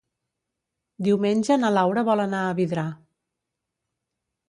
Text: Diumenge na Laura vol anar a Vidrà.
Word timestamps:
Diumenge 1.09 1.59
na 1.65 1.71
Laura 1.77 2.07
vol 2.09 2.25
anar 2.27 2.43
a 2.49 2.59
Vidrà. 2.63 2.91